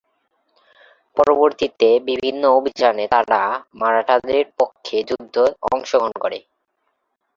[1.17, 3.41] পরবর্তীতে বিভিন্ন অভিযানে তারা
[3.75, 5.43] মারাঠাদের পক্ষে যুদ্ধে
[5.69, 6.39] অংশগ্রহণ করে।